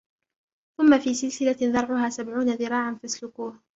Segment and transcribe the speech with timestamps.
[0.77, 3.59] ثم في سلسلة ذرعها سبعون ذراعا فاسلكوه